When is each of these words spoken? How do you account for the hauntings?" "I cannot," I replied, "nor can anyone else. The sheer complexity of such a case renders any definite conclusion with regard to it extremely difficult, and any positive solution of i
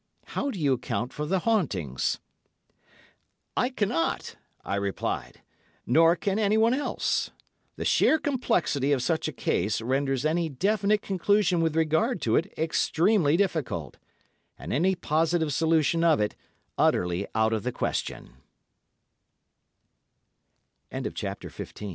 How 0.25 0.49
do 0.49 0.57
you 0.59 0.73
account 0.73 1.13
for 1.13 1.27
the 1.27 1.41
hauntings?" 1.41 2.19
"I 3.55 3.69
cannot," 3.69 4.35
I 4.65 4.73
replied, 4.75 5.43
"nor 5.85 6.15
can 6.15 6.39
anyone 6.39 6.73
else. 6.73 7.29
The 7.75 7.85
sheer 7.85 8.17
complexity 8.17 8.93
of 8.93 9.03
such 9.03 9.27
a 9.27 9.31
case 9.31 9.79
renders 9.79 10.25
any 10.25 10.49
definite 10.49 11.03
conclusion 11.03 11.61
with 11.61 11.75
regard 11.75 12.19
to 12.23 12.35
it 12.35 12.51
extremely 12.57 13.37
difficult, 13.37 13.97
and 14.57 14.73
any 14.73 14.95
positive 14.95 15.53
solution 15.53 16.03
of 16.03 16.19
i 16.79 17.49